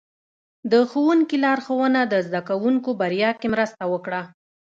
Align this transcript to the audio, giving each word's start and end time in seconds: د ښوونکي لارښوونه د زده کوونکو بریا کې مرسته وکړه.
د 0.71 0.73
ښوونکي 0.89 1.37
لارښوونه 1.43 2.01
د 2.07 2.13
زده 2.27 2.41
کوونکو 2.49 2.89
بریا 3.01 3.31
کې 3.39 3.47
مرسته 3.53 3.83
وکړه. 3.93 4.21